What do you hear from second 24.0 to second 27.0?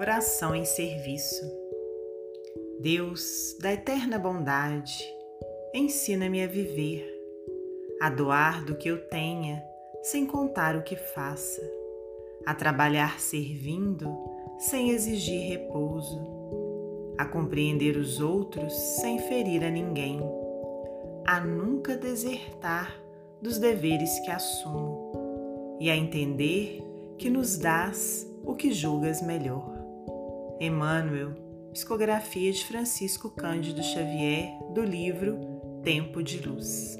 que assumo e a entender